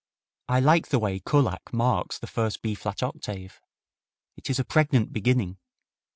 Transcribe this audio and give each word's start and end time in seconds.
I 0.49 0.59
like 0.61 0.87
the 0.87 0.97
way 0.97 1.19
Kullak 1.19 1.71
marks 1.71 2.17
the 2.17 2.25
first 2.25 2.63
B 2.63 2.73
flat 2.73 3.03
octave. 3.03 3.61
It 4.35 4.49
is 4.49 4.57
a 4.57 4.65
pregnant 4.65 5.13
beginning. 5.13 5.59